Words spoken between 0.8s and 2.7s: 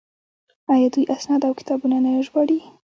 دوی اسناد او کتابونه نه ژباړي؟